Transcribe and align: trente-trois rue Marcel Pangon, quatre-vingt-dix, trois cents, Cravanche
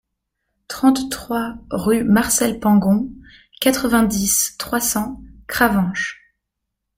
trente-trois 0.67 1.59
rue 1.69 2.03
Marcel 2.03 2.59
Pangon, 2.59 3.11
quatre-vingt-dix, 3.59 4.55
trois 4.57 4.79
cents, 4.81 5.21
Cravanche 5.45 6.19